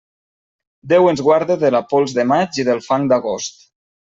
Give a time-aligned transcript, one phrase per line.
[0.93, 3.63] Déu ens guarde de la pols de maig i del fang d'agost.